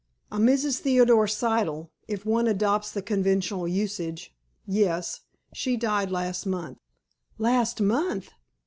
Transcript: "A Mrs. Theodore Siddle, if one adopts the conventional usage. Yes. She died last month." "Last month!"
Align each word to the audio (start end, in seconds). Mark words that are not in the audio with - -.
"A 0.31 0.39
Mrs. 0.39 0.79
Theodore 0.79 1.27
Siddle, 1.27 1.91
if 2.07 2.25
one 2.25 2.47
adopts 2.47 2.89
the 2.89 3.03
conventional 3.03 3.67
usage. 3.67 4.33
Yes. 4.65 5.21
She 5.53 5.77
died 5.77 6.09
last 6.09 6.47
month." 6.47 6.79
"Last 7.37 7.79
month!" 7.81 8.31